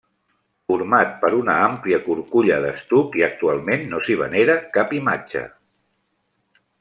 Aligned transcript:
Format 0.71 1.11
per 1.23 1.29
una 1.39 1.57
àmplia 1.65 1.99
curculla 2.07 2.57
d'estuc 2.65 3.19
i 3.21 3.25
actualment 3.29 3.85
no 3.95 4.01
s'hi 4.07 4.17
venera 4.25 4.57
cap 4.79 4.99
imatge. 5.05 5.45